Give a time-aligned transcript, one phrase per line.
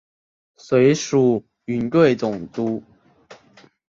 [0.57, 2.81] 随署云贵总督。